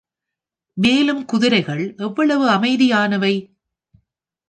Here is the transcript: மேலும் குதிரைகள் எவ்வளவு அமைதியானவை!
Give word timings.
மேலும் 0.77 1.25
குதிரைகள் 1.25 1.95
எவ்வளவு 1.97 2.49
அமைதியானவை! 2.49 3.33